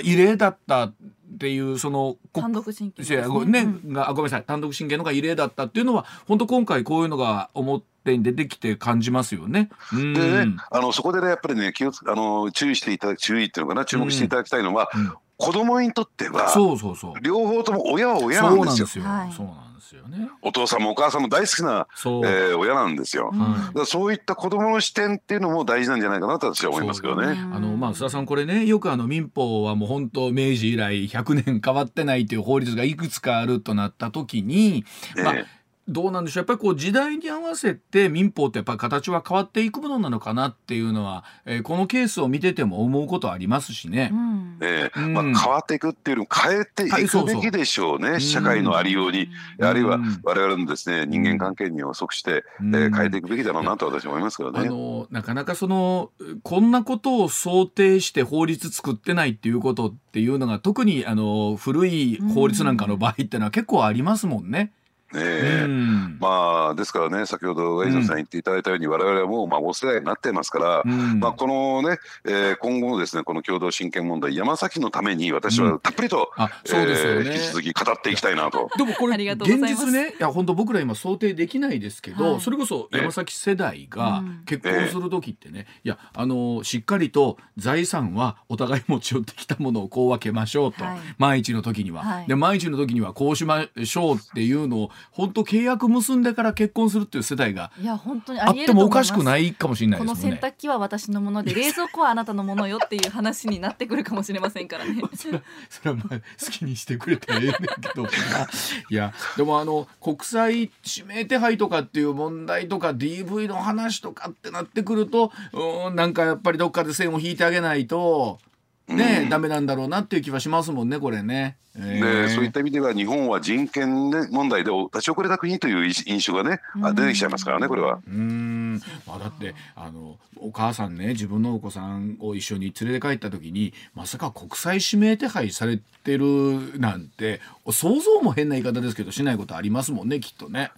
[0.04, 0.92] 異例だった
[1.34, 3.06] っていうその単独親権
[3.52, 4.44] ね、ねうん、がごめんなさい。
[4.44, 9.70] 単独親権のが異例だったっていうのは本当今回こういうのが表に出てきて感じますよね。
[9.92, 17.20] でねあのそこでねやっぱりね気をあの注意していただ注意っていうのかな注目していただきたいのは、うん、子供にとってはそうそうそう。
[17.22, 18.88] 両方とも親は親なんですよ。
[18.88, 19.48] そうなんですよ。
[19.48, 20.30] そうなんですよね。
[20.42, 23.32] お父さんもお母さんも大好きな、えー、親なんですよ。
[23.32, 27.28] うん、だそういった子供の視点っていうのも大事なんじゃないかなと私は思いますけどね。
[27.28, 34.84] あのまあ須田さんこれねよくあの民法はもう本当明治以来100年変わってないという法律がいくつかあるとなった時に、
[35.16, 35.46] まあ、えー
[35.88, 36.42] どうなんでしょう？
[36.42, 44.10] やっぱりこう時代に合わせて民法ってやっぱり形は変わっていくものなのかなっていうのは、えー、このケースを見てても思うことありますしね。
[44.14, 44.58] うん。
[44.62, 44.92] え。
[44.94, 49.28] ー、まあ、変わっていくっていうのを変えていくべきでしょうね、はい、社会のありように、
[49.60, 54.62] うん、あるいは我々のですね人間関係に予測して、うん、えー、変えていくべきだろうなと私は思いますけどね。
[54.62, 56.12] あのなかなかその
[56.44, 64.72] こんなことを想定して法律作ってないっていうことっていうのが特にあの古い法律なんかの場合っていうのは結構ありますもんね。
[65.16, 65.66] え。
[65.66, 78.70] ー、まあですからね先ほどエイジさん言っていただいたように、我々はもう孫世代になってますから、まあ、このね、えー、今後のですねこの共同親権問題山崎のために私はたっぷりと、うんそうですよね、えー、引き続き語っていきたいなと。
[78.78, 100.22] でもこれ現実ねいや本当僕ら今想定できないですけど、はい、それこそ山崎世代が結婚する時ってね、いやあのしっかりと財産はお互い持ち寄ってきたものをこう分けましょうと、はい、万一の時には、はい、で万一の時にはこうしましょうっていうのを本当契約結んでから結婚するっていう世代がいや本当にあってもおかしくないかもしれないですね。
[100.22, 105.02] この洗濯機は私のもので冷蔵庫はあなたのものよっていう話になってくるかもしれませんからね。
[105.16, 106.10] それそれはまあ
[106.44, 108.04] 好きにしてくれたらええねんけど
[108.90, 118.40] いやでもあの国際指名手配とかっていう問題とか DV の話とかってなってくるとうんなんかやっぱりどっかで線を引いてあげないと。
[118.88, 121.58] ね、うん、ダメなんだろうなっていう気はしますもんねこれね。
[121.76, 128.00] えー、そういった意味では日本は人権、ね、問題で立ち遅れた国という印象がね、う出てきちゃいますからねこれは。
[128.08, 137.42] うんまあ、だってあのお母さんね自分のお子さんを一緒に連れて帰った時にまさか国際指名手配されてるなんて
[137.72, 140.72] 想像も変な言い方ですけどしないことありますもんねきっとね。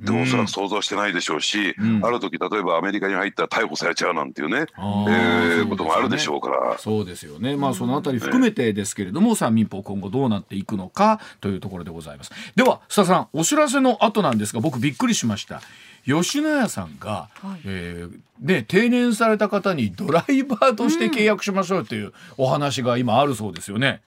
[0.00, 6.78] でもおそらく想像してないでしょうし、うん、ある時例えばアメリカに入ったら逮捕されちゃうなんていうね、えー、こともあるでしょうから。
[6.78, 7.56] そうですよね。
[7.56, 12.32] まあそのあたり含めてですけれども、さあ民法今後どうなっていくのかというところでございます。
[12.56, 15.60] では須田さんお知らせの後なんですが僕びっくりしました。
[16.04, 24.00] 吉野家さんが、はい、えー、ね、定年された方にドライバーとして契約しましょうというお話が今あるそうですよね。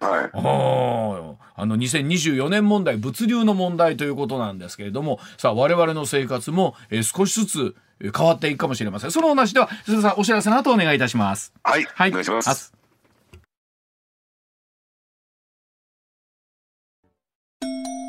[0.00, 9.10] はい、あの2024年問題物流の問題ということなんですけれどもさあ我々の生活も、えー、少しずつ変わっていくかもしれません。
[9.10, 11.52] その話では鈴さんお知らせの後お願いいたします。
[11.64, 12.72] はい、はい、お願いします。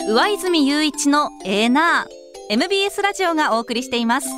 [0.08, 2.20] 上泉雄一のエーナー。
[2.52, 4.30] MBS ラジオがお送りしています。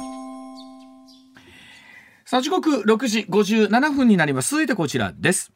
[2.26, 4.52] さあ時刻6時57分になります。
[4.52, 5.52] 続いてこちらです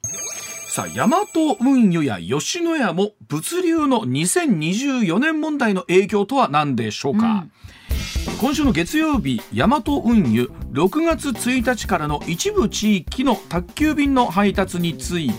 [0.76, 7.46] さあ大和運輸や吉野家も物流の2024年問題の影響とは何でしょうか、
[8.28, 15.32] うん、今週の月曜日大和運輸6月1日からの一部地域の宅急便の配達につい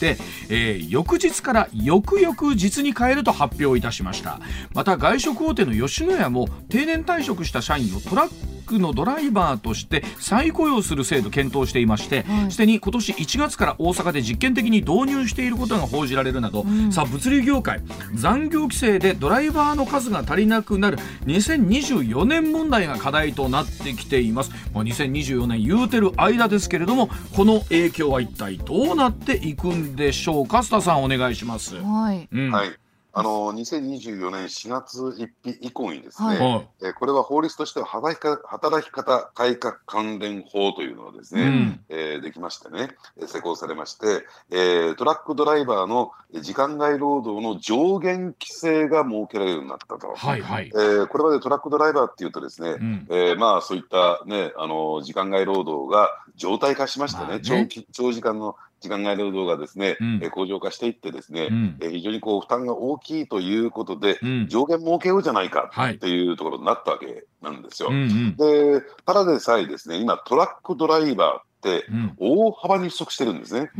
[0.00, 0.16] て、
[0.48, 4.40] えー、翌日から翌々日に変えると発表いたしました。
[4.72, 17.82] また外食大手の吉野家も定年退職した社員をトラッククのドライバーとして再雇用する制度検討していましてすで、はい、に今年1月から大阪で実験的に導入していることが報じられるなど、うん、さあ物流業界
[18.14, 30.58] 残業規制でドライバーの数が足りなくなる2024年問題が課題となってきています、まあ、2024年言うてる間ですけれどもこの影響は一体どうなっていくんでしょうか？
[30.58, 31.76] 須田さんお願いします。
[31.76, 42.90] はい、うん、はいあの2024年4月1日以降にですね、はい、えこれは法律としては働き働き方改革関連法というのがですね、うん、えー、できましてね、
[43.26, 50.14] 施行されまして、えー、トラックドライバーの時間外労働の上限規制が設けられるようになったと。
[50.14, 57.40] はいはい、えー、これまでトラックドライバーっていうとですね、うん、えー、まあそういったね、あの時間外労働が常態化しましてね、まあね。
[57.42, 60.20] 長期長時間の時間外労働がですね、うん。
[60.22, 61.76] えー向上化していってですね、うん。
[61.80, 64.46] えー非常にこう負担が大きいということで、うん。
[64.48, 65.94] 上限設けようじゃないかはい。
[65.94, 67.90] っていうところになったわけなんですよ。
[67.90, 68.36] うんうん。
[68.36, 72.14] でただでさえですね今トラックドライバーってうん。
[72.18, 73.70] 大幅に不足してるんですね。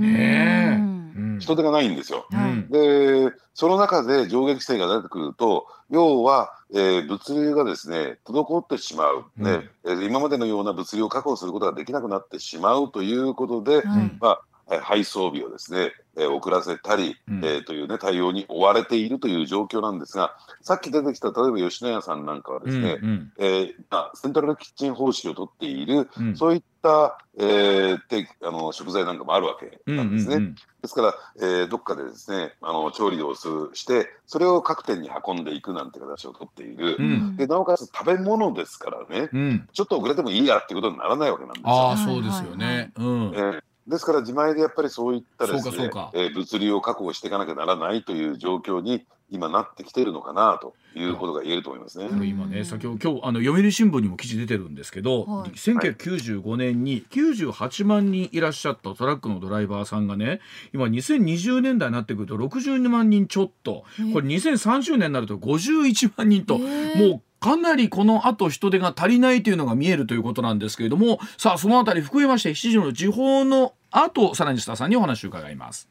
[1.40, 2.26] 人手がないんですよ。
[2.30, 2.50] はい。
[2.50, 2.68] うん。
[2.68, 9.68] でその中で上下規制が出てくると要は、えー物流がですね滞ってしまう、ね。
[9.84, 13.84] えー今までのような物流を確保することができなくなってしまうということで、はい。
[14.20, 17.44] まあえー配送日をですね、えー遅らせたり、うん。
[17.44, 26.36] えーという、ね、対応に追われているという状況なんですがさっき出てきた例えば吉野家さんなんかはですね、うんえーまあ、セントラルキッチン方式を取っている、うん。
[26.36, 30.36] そういった、えーてあの食材なんかもあるわけうんなんですね。
[30.36, 37.36] うんですから、えーどっかでですねあの調理をするしてそれを各店に運んでいくなんて形をとっている、うん。
[37.36, 39.68] でなおかつ食べ物ですからねうん。
[39.72, 41.70] ちょっと遅れてもいいやっていうことにならないわけなんですよ。
[41.70, 42.92] ああそうですよね。
[42.96, 43.32] うん。
[43.34, 46.10] えーですから自前でやっぱりそういったですねそうかそうか。
[46.14, 52.08] えー物流を確保していかなきゃならないという状況に今なってきているのかなということが言えると思いますね。
[52.26, 55.50] 今ね先ほど今日あの読売新聞にも記事出てるんですけど、はい。
[55.50, 60.40] 1995年に98万人いらっしゃったトラックのドライバーさんがね
[60.72, 69.48] 今2020年代になってくると62万人ちょっとこれ2030年になると51万人と、えーもうかなりこの後人手が足りないと。
[69.48, 69.96] いうのが見え。
[69.96, 75.88] るということなんですけれどもさあそのあたり含めまして7時の時報の後さらに須田さんにお話を伺います。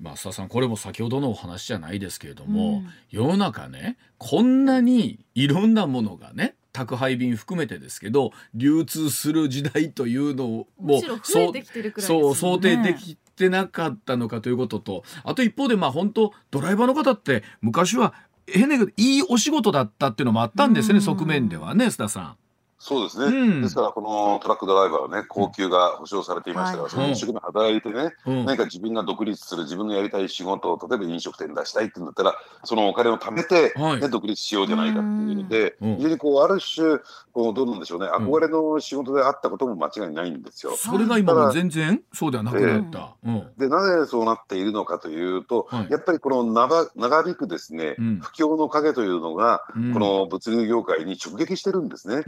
[0.00, 11.08] まあ、須田さんこれも先ほどのお話じゃないですけれども、うん世の中ねこんなにいろんなものがね宅配便含めてですけど流通する時代というのをもんね
[11.98, 18.14] そう想定できてなかったのかということとあと一方でまあ本当ドライバーの方って昔は
[18.46, 22.36] 変なけどいいお仕事だったっていうのもあったんですね、うん側面ではね須田さん。
[22.84, 23.62] そうですね、うん。
[23.62, 26.90] ですからこのトラックドライバーはね高級が保証されていましたから、はい。
[26.90, 28.44] それに一生懸命働いてね、うん。
[28.44, 34.10] 何か自分が独立する自分のやりたい仕事を例えば飲食店出したいっていうんだったらそのお金を貯めて、ねはい。
[34.10, 35.96] 独立しようじゃないかっていうので、うん。
[35.98, 36.98] 非常にこうある種
[37.32, 38.08] こうどうなんでしょうね。
[38.08, 40.74] 憧れの仕事であったことも間違いないんですよ。
[40.76, 43.14] それが今もう全然そうではなくなった。
[43.24, 43.46] うん。
[43.58, 45.86] でなぜそうなっているのかというと、はい。
[45.88, 48.18] やっぱりこの長長引くですね、うん。
[48.20, 49.92] 不況の影というのが、うん。
[49.92, 52.24] この物流業界に直撃してるんですね。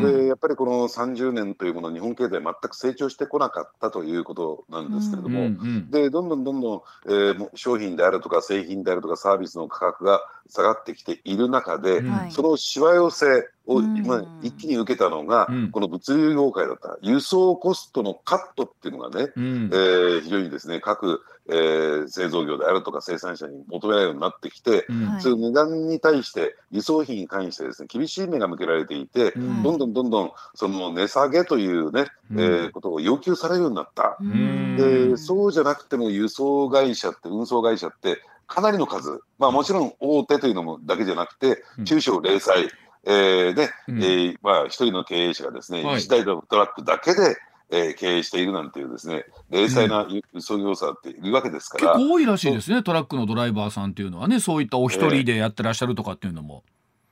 [0.00, 5.90] でやっぱりこの30年というもの日本経済全く成長してこなかったということなんですけれどうんも、うん。
[5.90, 12.10] でどんどんどんどん、えーもう商品であるとか製品であるとかサービスの価格が下がってきている中で、うん。
[12.10, 12.30] はい。
[12.32, 13.96] そのしわ寄せをうん。
[13.96, 15.70] 今一気に受けたのが、うん。
[15.70, 19.70] この物流業界だった輸送コストのカットっていうのがね、うん。
[19.72, 25.06] えー非常にですね各、えー製造業であるとか生産者に求められるようになってきて、うん。
[25.06, 25.22] はい。
[25.22, 29.62] そういう値段に対して輸送費に関してですね厳しい目が向けられていて、うん。
[29.62, 32.40] どんどんどんどんその値下げというね、うん。
[32.40, 34.16] えーことを要求されるようになった。
[34.22, 34.76] ん。
[34.76, 41.84] でそうじゃなくても輸送会社って運送会社ってかなりの数、まあ、もちろん大手というのもだけじゃなくてうん。
[41.84, 42.68] 中小零細、
[43.04, 44.02] えーで、うん。
[44.02, 45.96] えーまあ、一人の経営者がですね、はい。
[45.96, 47.36] 1台のトラックだけで、
[47.70, 56.64] えー経営しているなんていうですね零細な輸輸送業者っているわけですから、結構多いらしいですねトラックのドライバーさんっていうのはねそういったお一人でやってらっしゃるとかっていうのも。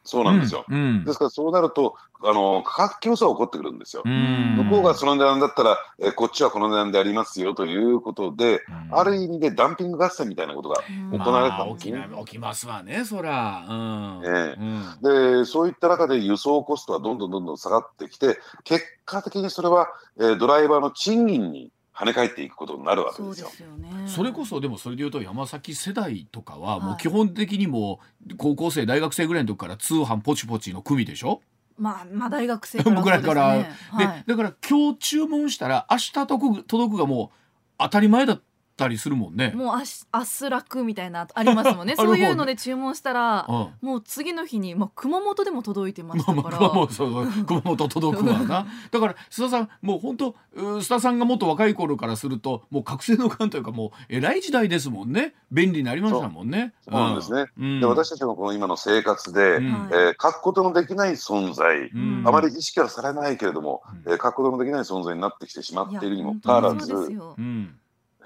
[0.06, 0.64] そうなんですよ。
[0.68, 4.02] うんうんですからそうなるとあの価格競争が起こってくるんですよ。
[4.04, 10.82] うん向こうがその値段だったら、えーこっちはこの値段でありますよということで、うんある意味でダンピング合戦みたいなことが
[11.12, 11.98] 行われてたんですね。
[11.98, 13.66] まあ起きな起きますわねそら。
[13.68, 14.64] うんええう
[15.38, 19.88] んでそういった中で輸送コストはどんどんどんどん下がってきて結果的にそれは、
[20.18, 23.48] えードライバーの賃金に跳ね返っていくことになるわけでですよ。
[23.48, 23.88] すよね。
[24.06, 26.94] それこそでもそれでいうと山崎世代とかはもはい。
[26.94, 31.40] う基本的にもう高校生大学生ぐらいの時から通販ポチポチの組でしょ？
[31.78, 33.54] まあまあ大学生 ぐらいから。
[33.58, 34.24] ではい。
[34.26, 37.36] でだから今日注文したら明日届く届くがもう
[37.78, 38.42] 当たり前だった
[38.88, 39.52] りするもんね。
[39.54, 41.94] もうあし明日楽みたいなありますもんね。
[41.96, 43.68] あるもんねそういうので注文したらうん。
[43.80, 47.44] もう次の日に、まあ、熊本でも届いてましたから、 熊本そうそう。
[47.44, 48.66] 熊本届くわな。
[48.90, 55.34] だから須田さんもう本当う須田さんがもっと若い頃からするともう覚醒の感というかもう偉い時代ですもんね。
[55.50, 56.74] 便利になりましたもんね。
[56.82, 57.46] そうなんですね。
[57.58, 57.80] うん。
[57.80, 59.72] で私たちのこの今の生活で、うん。
[59.72, 62.22] はいえー書くことのできない存在、うん。
[62.26, 64.12] あまり意識はされないけれども、うん。
[64.12, 67.34] えー書くことのできない存在になってきてしまっているにも本かかわらず当にそうです、よ。
[67.38, 67.74] うん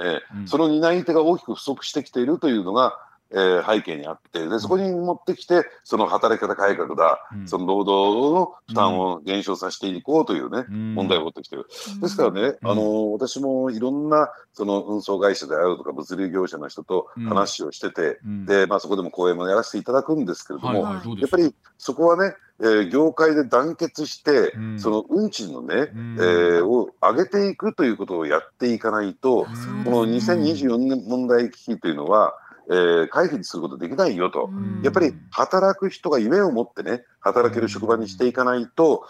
[0.01, 0.49] えーうん。
[0.49, 2.99] その担い手が大きく不足してきているというのが
[3.33, 11.66] えー、背景にあってでそこに持ってきてその働き方改革だ、うん、その労働の負担を減少させていこうというね、うん、問題を持ってきてる。
[12.01, 29.47] ですからね、あの私もいろんなその運送会社であるとか物流業者の人と話をしてて、でまあ、そこでも講演もやらせていただくんですけれども、はいはい、やっぱりそこはねえー、業界で団結して、うん、その運賃のね、うん、えー、を上げていくということをやっていかないと、
[29.85, 32.35] この2024年問題危機というのは、
[32.71, 34.49] えー、回避することできないよと、
[34.83, 39.05] やっぱり働く人が夢を持ってね、働ける職場にしていかないと、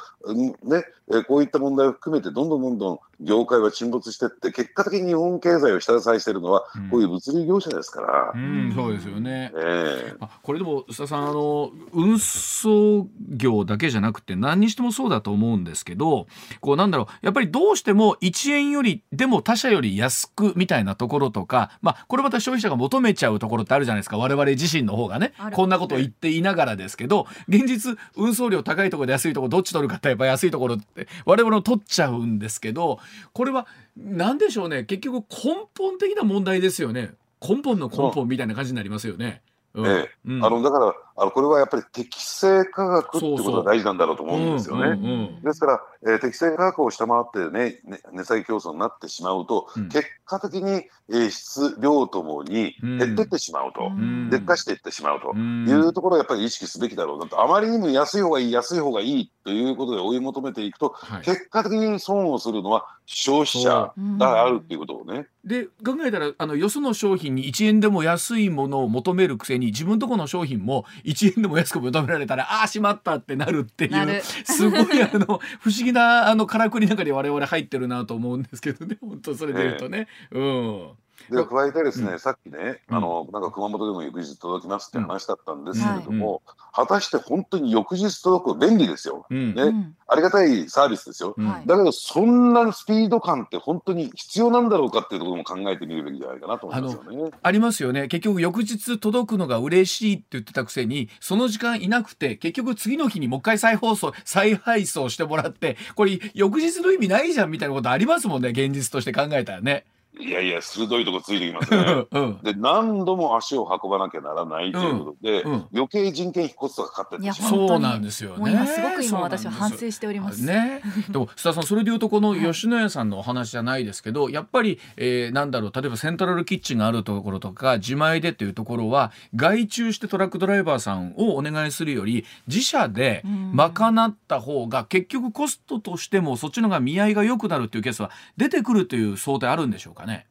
[0.64, 0.84] ね、
[1.28, 16.26] こういった問題を含めてどんどんどんどん業界は沈没していって結果的に日本経済を下支えしているのは、こういう物流業者ですから、うん、そうですよね、えー、これでも須田さんあの運送業だけじゃなくて何にしてもそうだと思うんですけど
[16.60, 24.16] こうなんだろうやっぱりどうしても1円よりでも他社より安くみたいなところとか、まあ、これまた消費者が求めちゃうところってあるじゃないですか。
[24.16, 25.32] 我々自身の方がね。
[25.52, 32.98] こんなことを言っていながらですけど現実運送料高いところで安いところどっち取るかってやっぱ安いところって我々も取っちゃうんですけど
[33.32, 34.84] これは何でしょうね。
[34.84, 37.14] 結局根本的な問題ですよね。
[37.42, 39.42] 根本の根本みたいな感じになりますよね。
[39.74, 45.38] うん、ええ、うん、あのだからあのこれはやっぱり適正価格っていうことが大事なんだろうと思うんですよね。
[45.44, 50.70] ですから、えー、適正価格を下回ってね、ね値下げ競争になってしまうと、うん、結果的に、
[51.10, 55.36] えー、質量ともに減っていってしまうと、うん、劣化していってしまうと。
[55.36, 65.26] いうところをやっぱり意識すべきだろうなと、あまりにも安い方がいい、安い方がいいということで追い求めていくと、はい、結果的に損をするのは消費者があるっていうことをね。
[65.44, 80.08] で考えたらあのよその商品に1円でも安いものを求めるくせに自分とこの商品も1円でも安く求められたらああしまったってなるっていうすごいあの 不思議なあのからくりの中に我々入ってるなと思うんですけどね本当それで言うとね。
[80.32, 80.99] えー、うん
[81.30, 91.34] で加えてですね、うん、さっきね、あの、なんか熊本でも翌日届きますって話だったんですけれども、うん果たして本当に翌日届く便利ですよ、ね、ありがたいサービスですよ、
[91.66, 97.30] だけどそんなスピード感って本当に必要なんだろうかっていうところも考えてみるべきじゃないかなと思いますよね。
[97.42, 98.08] ありますよね。
[98.08, 109.84] 結局翌日届くのが嬉しいって言ってたくせにその時間いなくて結局次の日にもう一回再放送再配送してもらってこれ翌日の意味ないじゃんみたいなことありますもんね現実として考えたらね。
[110.18, 112.06] いやいや、鋭いとこついてきますね。
[112.10, 117.50] うん、で、何度も足を運ばなきゃならないということで、うんうん、余計人件費コストがかかってしまう。
[117.50, 118.66] そうなんですよね。
[118.66, 120.44] すごく今私は反省しております。
[120.44, 120.82] ね。
[121.08, 133.22] でも、須田さん、それでいうと、この吉野家さんのお話じゃないですけど、やっぱり、えー、なんだろう、例えばセントラルキッチンがあるところとか、自前でっていうところは、外注してトラックドライバーさんをお願いするより、自社で
[133.54, 139.99] 賄った方が、結局コストとしても、そっちのが見合いが良くなるっていうケースは出てくるという想定あるんでしょうか？
[140.06, 140.26] ね。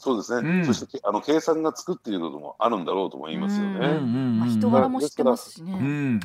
[0.00, 4.00] そうですね、うん、そしてあの計算がつくっていうこともあるんだろうと思いますよね。
[4.00, 6.18] まあ、人柄も知ってますしね。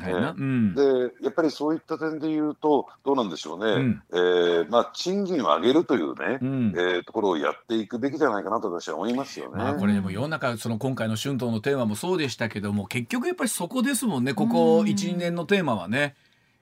[0.74, 9.62] でやっぱりそういった点で言うとどうなんでしょうね、うん、えー、まあ、賃金を上げるというね、うん、えー、ところをやっていくべきじゃないかなと私は思いますよね。
[9.62, 14.32] まあ、これでも世の中その今回の春闘のテーマもそうでしたけども結局やっぱりそこですもんね。
[14.32, 16.16] ここ12年のテーマはね。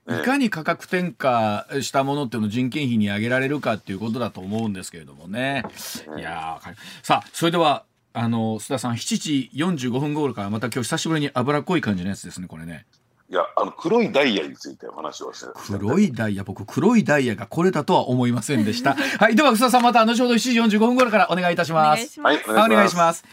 [0.07, 5.63] いかに価格転嫁したものっていうのを人件費に上げられるかっていうことだと思うんですけれどもね。
[6.17, 6.59] いや
[7.01, 12.85] さあそれではあの須田さん7時45分頃からまた今日久しぶりに脂っこい感じのやつですねこれね。
[13.27, 15.47] いやあの黒いダイヤについてお話をして。
[15.65, 18.93] 黒いダイヤ僕黒いダイヤがこれだとは思いませんでした。
[18.93, 20.37] はいでは須田さんまた後ほど7
[20.69, 22.21] 時45分頃からお願いいたします。
[22.21, 23.25] はいお願いします